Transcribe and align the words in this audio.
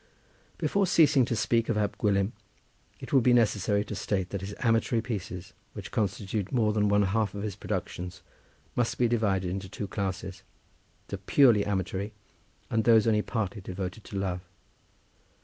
Before 0.57 0.87
ceasing 0.87 1.25
to 1.25 1.35
speak 1.35 1.69
of 1.69 1.77
Ab 1.77 1.95
Gwilym, 1.99 2.31
it 2.99 3.13
will 3.13 3.21
be 3.21 3.33
necessary 3.33 3.85
to 3.85 3.93
state 3.93 4.31
that 4.31 4.41
his 4.41 4.55
amatory 4.61 4.99
pieces, 4.99 5.53
which 5.73 5.91
constitute 5.91 6.51
more 6.51 6.73
than 6.73 6.89
one 6.89 7.03
half 7.03 7.35
of 7.35 7.43
his 7.43 7.55
productions, 7.55 8.23
must 8.75 8.97
be 8.97 9.07
divided 9.07 9.51
into 9.51 9.69
two 9.69 9.87
classes, 9.87 10.41
the 11.09 11.19
purely 11.19 11.63
amatory 11.67 12.13
and 12.71 12.83
those 12.83 13.05
only 13.05 13.21
partly 13.21 13.61
devoted 13.61 14.03
to 14.05 14.17
love. 14.17 14.41